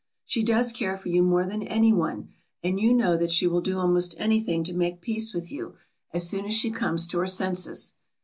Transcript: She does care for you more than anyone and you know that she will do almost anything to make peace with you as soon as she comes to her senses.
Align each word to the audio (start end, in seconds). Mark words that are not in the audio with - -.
She 0.25 0.41
does 0.41 0.71
care 0.71 0.97
for 0.97 1.09
you 1.09 1.21
more 1.21 1.45
than 1.45 1.61
anyone 1.61 2.29
and 2.63 2.79
you 2.79 2.91
know 2.91 3.15
that 3.17 3.29
she 3.29 3.45
will 3.45 3.61
do 3.61 3.77
almost 3.77 4.15
anything 4.17 4.63
to 4.63 4.73
make 4.73 4.99
peace 4.99 5.31
with 5.31 5.51
you 5.51 5.75
as 6.11 6.27
soon 6.27 6.47
as 6.47 6.55
she 6.55 6.71
comes 6.71 7.05
to 7.05 7.19
her 7.19 7.27
senses. 7.27 7.93